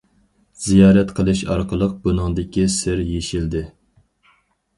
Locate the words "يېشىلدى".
3.11-3.63